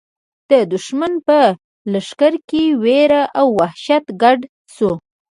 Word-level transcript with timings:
د 0.49 0.51
دښمن 0.73 1.13
په 1.27 1.39
لښکر 1.93 2.33
کې 2.49 2.63
وېره 2.83 3.23
او 3.39 3.47
وحشت 3.59 4.05
ګډ 4.21 4.39
شو. 4.73 4.91